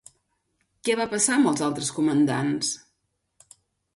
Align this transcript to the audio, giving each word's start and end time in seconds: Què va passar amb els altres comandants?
Què 0.87 0.93
va 0.99 1.05
passar 1.11 1.35
amb 1.41 1.51
els 1.51 1.61
altres 1.67 1.91
comandants? 1.97 2.73